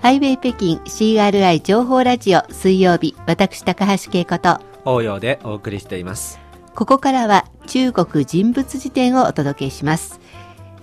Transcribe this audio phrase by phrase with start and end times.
[0.00, 6.38] ハイウェイ北京 CRI 情報ラジオ水曜日、私高橋恵子と、応用でお送りしています。
[6.74, 10.20] ここからは中国人物辞典をお届けします。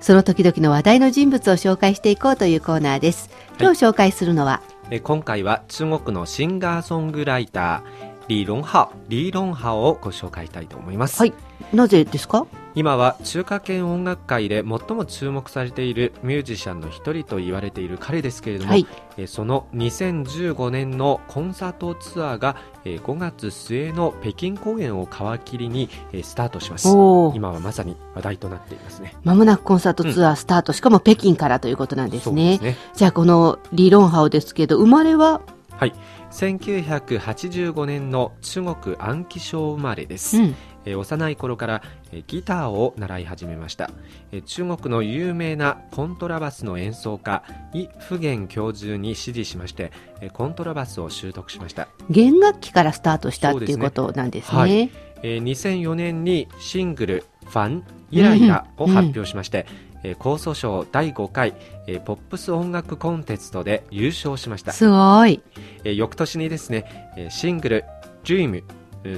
[0.00, 3.30] その時々の話題の人物を紹介していこうというコーナーです。
[3.60, 11.20] 今日紹介するのは、え今回は中国のシンガーソングライター、リー・ロンハオ、リー・ロンハオをご紹介したいと思います。
[11.20, 11.32] はい。
[11.72, 12.46] なぜですか？
[12.76, 18.86] 今は中華圏音楽界で最も注目されているミュージシャンの一人と言われている彼ですけれども、はい。
[19.16, 26.88] えその2015年のコンサートツアーがえ5月末の北京公演を皮切りにえスタートします。
[27.34, 29.16] 今はまさに話題となっていますね。
[29.24, 32.58] まもなくコンサートツアースタート、しかも北京からということなんですね。
[32.58, 32.76] ね。
[32.92, 35.94] じゃあこのリー・ロンハオですけど、生まれは、はい。
[36.30, 41.82] 1985年の中国安徽省生まれです、うん、えー幼い頃から、
[42.12, 43.90] えーギターを習い始めました、
[44.32, 47.42] えー中国の有名なコントラバスの演奏家
[47.72, 54.58] イ・フゲン教授に師事しまして、えーコントラバスを習得しました、弦楽器からスタートしたっていうことなんですね。
[54.58, 54.90] はい。
[55.22, 59.66] えー2004年にシングル「ファンイライラ」を発表しまして、
[60.02, 61.54] えー江蘇省第5回、
[61.86, 65.40] えーポップス音楽コンテストで優勝しました、すごい。
[65.84, 67.84] えー翌年にですね、えーシングル
[68.24, 68.64] 「Dream」えー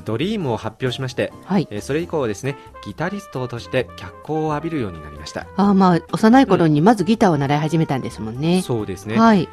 [0.05, 1.67] ドリームを発表しまして、はい。
[1.70, 8.62] えーそれ以降ですねギタリストとして脚光を浴びるようになりましたあーまあ、幼い頃にまずギターを習い始めたんですもんね。
[8.62, 9.48] そうですね、はい。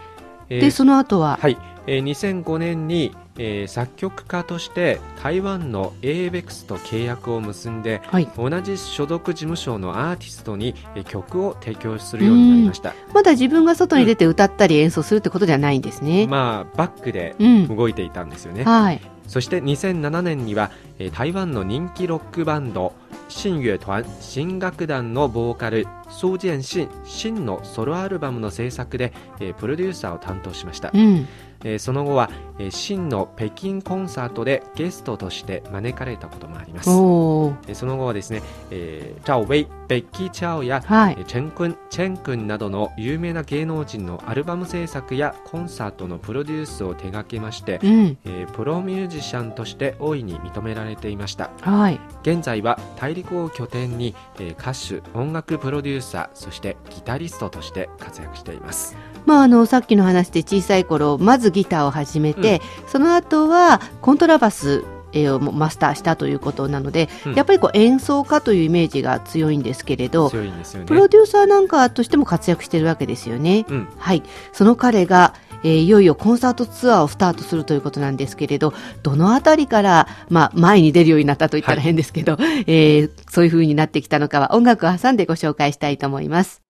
[0.50, 8.30] えーで、その後は、はい、えー2005年に、えー作曲家として台湾の ABEX と契約を結んではい。
[8.38, 16.28] 同じ所属事務所のアーティストにえー曲を提供するようになりましたまだ自分が外に出て歌ったり演奏するってことじゃないんですね。
[16.28, 17.68] まあバックでうん。
[17.76, 19.02] 動いていたんですよね、はい。
[19.28, 22.94] そして2007年には、え台湾の人気ロックバンド
[23.28, 25.88] 新月团新楽団のボーカル
[26.20, 31.28] 蘇建新新のソロアルバムの制作で、えープロデューサーを担当しました、うん。
[31.64, 37.56] えーその後は、えー新の北京コンサートでゲストとして招かれたこともありますおー。
[37.68, 38.42] えーその後はですね、
[38.72, 41.22] えー、チャオウェイ、ベッキー・チャオや、はいえ。
[41.22, 48.18] ーチェン君、チェン君などの有名な芸能人のアルバム制作やコンサートのプロデュースを手掛けまして、うん。
[48.26, 52.00] えープロミュージシャンとして大いに認められていましたはい。
[52.22, 58.96] 現在は大陸を拠点に、えー歌手音楽プロデューサーそしてギタリストとして活躍しています。
[59.26, 64.84] まあ、あの、さっきの話で小さい頃、まずギターを始めて、その後はコントラバス
[65.16, 67.34] えーをマスターしたということなので、うん。
[67.34, 70.86] やっぱりこう演奏家というイメージが強いんですけれど、ね。
[70.86, 73.66] プロデューサーなんかとしても活躍しているわけですよね。
[73.70, 73.88] うん。
[73.98, 74.22] はい。
[74.52, 75.34] その彼が、
[75.66, 78.72] えーいよいよコンサートツアーをスタートするということなんですけれど、
[79.02, 86.62] どのあたりから、まあ、前に出るようになったと言ったらはい変ですけど、えーそういう風になってきたのかは音楽を挟んでご紹介したいと思います。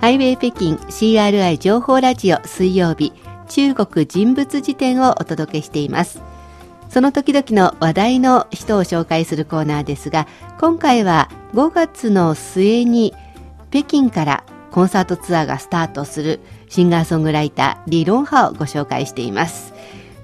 [0.00, 3.12] ハイウェイ北京 CRI 情報ラジオ水曜日
[3.48, 6.22] 中国人物辞典をお届けしています。
[6.88, 10.28] その時々の話題の人を紹介するコーナーですが、
[10.60, 13.12] 今回は5月の末に
[13.70, 19.74] 北京からコンサートツアーがスタートするシンガーソングライターリ・ロンハをご紹介しています。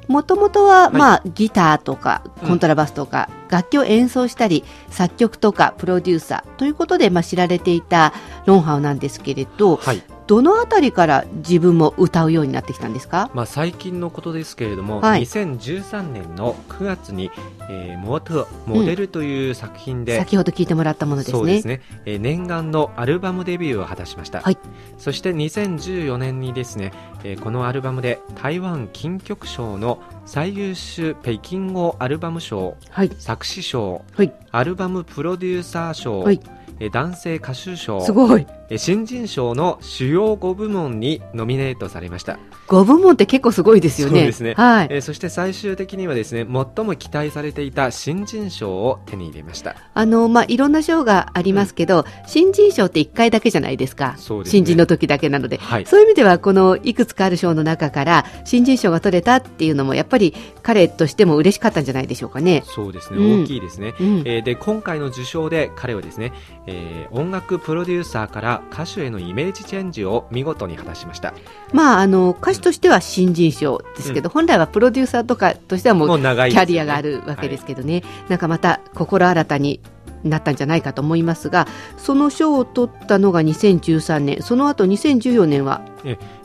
[0.09, 0.97] もともとは、い。
[0.97, 2.49] まあ、ギターとかうん。
[2.49, 8.13] コントラバスとか、楽器を演奏したり作曲とかプロデューサーということで、まあ、知られていた
[8.47, 13.31] ロンハオなんですけれどはいどのあたりから自分も歌うようになってきたんですか？
[13.35, 17.31] まあ、最近のことですけれども、はい2013年の9月に、
[17.69, 21.39] えーモートモデルという作品で、先ほど聞いてもらったものですね。
[21.39, 24.59] そうですね、えー念願のアルバムデビューを果たしました、はい
[24.99, 26.93] そして2014年にですね、
[27.23, 33.11] えーこのアルバムで台湾金曲賞の最優秀北京語アルバム賞はい。
[33.19, 34.33] 作詞賞はい。
[34.53, 36.41] アルバムプロデューサー賞、はい
[36.81, 38.47] えー男性歌手賞すごい。
[38.75, 44.21] えー新人賞の主要5部門にノミネートされました5部門って結構すごいですよね。
[44.21, 44.89] そうですねはい。
[44.91, 54.13] えーそして最終的にはですね最も期待されていた新人賞を手に入れましたあの、まあ、いろんな賞がありますけど、新人賞って1回だけじゃないですか。
[54.13, 55.59] ね新人の時だけなので。
[55.59, 62.65] はいそういう意味では、このいくつかある賞の中から、新人賞が取れたっていうのも、やっぱり彼としても嬉しかったんじゃないでしょうかね。
[62.67, 64.19] そうですね、うん大きいですね、うん。
[64.25, 66.33] えーで今回の受賞で彼はですね、
[66.67, 71.35] えー音楽プロデューサーから歌手へのイメージチェンジを見事に果たしました。
[71.73, 79.81] まあ、あの、歌手としては新人賞ですけど、本来はプロデューサーとかとしてはもうキャリアがあるわけですけどね、なんかまた心新たに
[80.25, 81.67] なったんじゃないかと思いますが、
[81.97, 85.83] その賞を取ったのが2013年、その後2014年は、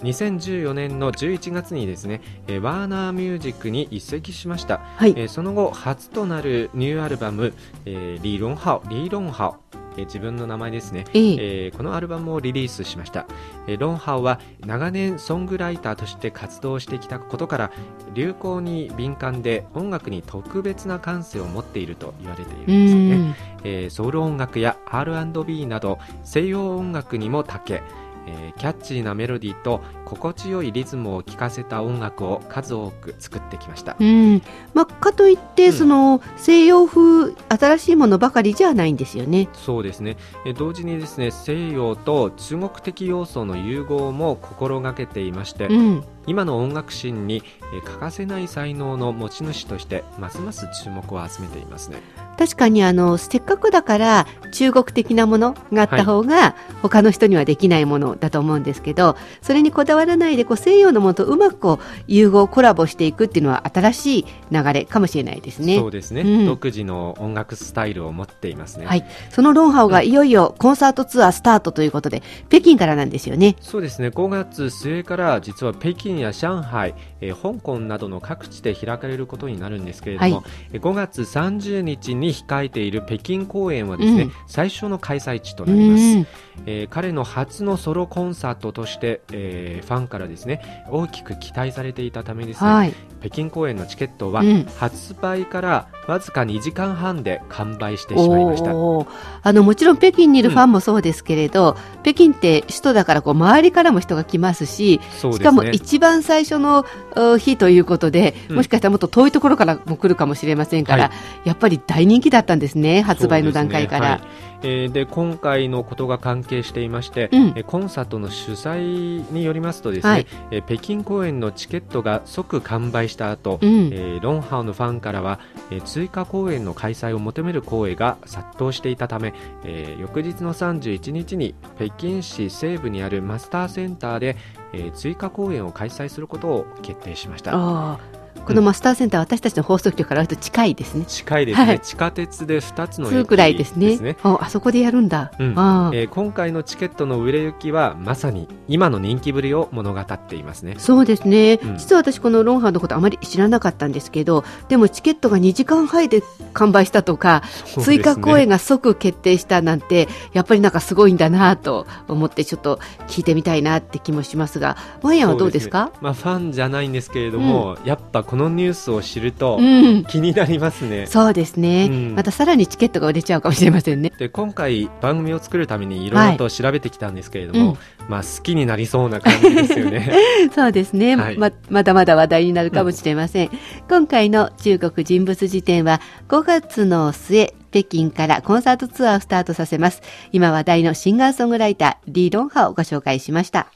[0.04, 7.54] 2014年の11月にですね、えーワーナーミュージックに移籍しました、はい、えーその後初となるニューアルバム
[7.86, 9.56] 「えーリーロンハオリーロンハオ」
[9.98, 11.66] えー自分の名前ですね、ええ。
[11.66, 13.26] えーこのアルバムをリリースしました、
[13.68, 17.72] えーロンハオは長年ソングライターとして活動してきたことから
[18.14, 23.36] 流行に敏感で音楽に特別な感性を持っていると言われているんうですよね、ん。
[23.64, 27.82] えーソウル音楽や R&B など西洋音楽にも長け、
[28.30, 34.42] えーキャッチーなメロディーと心地よいリズムを聴かせた音楽を数多く作ってきましたうん。
[34.74, 39.48] まあ、かといって、うんその、西洋風、新しいものばかりじゃないんですよね。
[39.54, 46.04] そうですね、えー同時にですね西洋と中国的要素の融合も心がけていまして、うん。
[46.28, 47.44] 今の音楽シーンに、
[47.74, 52.02] えー欠かせない才能の持ち主としてますます注目を集めていますね
[52.40, 65.78] 確かにあの、せっかくだから中国的なものがあった方が、他の人にはできないものだと思うんですけど、それにこだわらないでこう西洋のものとうまくこう融合、コラボしていくっていうのは新しい流れかもしれないですね。
[65.78, 66.46] そうですね、うん。
[66.46, 68.86] 独自の音楽スタイルを持っていますね。
[68.86, 69.06] はい。
[69.32, 70.14] そのロンハオがい。
[70.14, 73.58] よいよコンサートツアースタートということで、北京からなんですよね。
[73.60, 74.08] そうですね。
[74.08, 80.44] 5月末から実は北京や上海、えー香港などの各地で開かれることになるんですけれども、はい。
[80.72, 84.32] えー5月30日に控えている北京公演はですね、うん。
[84.48, 86.28] 最初の開催地とうなります、ん。
[86.66, 92.94] えー彼の初のソロコンサートとして、えーファンからですね大きく期待されていたためですね、はい。
[93.22, 94.66] 北京公演のチケットはうん。
[94.78, 98.76] 発売からわずか2時間半で完売してしまいました。
[98.76, 99.08] おー。
[99.44, 105.34] あのもちろん北京にいるファンもそうですけれど、北京って首都だからこう周りからも人が来ますしね。
[105.34, 106.86] しかも一番最初の
[107.16, 108.56] う日ということで、うん。
[108.58, 111.12] もしかしたらもっと遠いところからも来るかもしれませんから、は
[111.46, 111.48] い。
[111.50, 114.22] やっぱり大人気だったんですね発売の段階から。
[114.62, 117.54] えーで今回のことが関係していまして、うん。
[117.56, 120.28] えーコンサートの主催によりますとですね、はい。
[120.52, 123.90] えー北京公演のチケットが即完売した後、うん。
[123.94, 125.40] えーロンハオのファンからは、
[125.72, 129.34] えー追加公演の開催を求める声が殺到していたため、
[129.64, 134.36] えー翌日の31日に北京市西部にあるマスターセンターで、
[134.74, 138.19] えー追加公演を開催することを決定しました。
[138.50, 141.06] このマスターセンター、私たちの放送局から割と近いですね。
[141.06, 141.80] 近いですね、はい。
[141.82, 144.18] 地下鉄で2つの2駅くらいですね。
[144.24, 145.32] ああそこでやるんだ。
[145.38, 145.54] うん。
[145.56, 150.74] あーえー今回のチケットの売れ行きはまさに今の人気ぶりを物語っていますね。
[150.80, 151.78] そうですね、うん。
[151.78, 156.24] 実は私このロンハーのことあまり知らなかったんですけどでもチケットが2時間半で
[156.54, 157.44] 完売したとか、
[157.84, 165.92] 追加公演が即決定したなんてやっぱりなんかすごいんだなと思ってちょっと聞いてみたいなって気もしますがワイヤンはどうですか？
[166.02, 170.06] まあ、ファンじゃないんですけれども、やっぱこのニュースを知るとうん。
[170.06, 172.16] 気になりますね、そうですね、うん。
[172.16, 174.14] またさらにチケットが売れちゃうかもしれませんね。
[174.18, 177.78] で今回番組を作るためにいろいろと調べてきたんですけれども、うん。
[178.08, 180.14] まあ、好きになりそうな感じですよね。
[180.56, 181.38] そうですね、はい。
[181.38, 183.50] ままだまだ話題になるかもしれません、
[183.90, 186.00] 今回の中国人物辞典は
[186.30, 190.02] 5月の末北京からコンサートツアーをスタートさせます。
[190.32, 193.68] 今話題のシンガーソングライターリー・ロンハをご紹介しました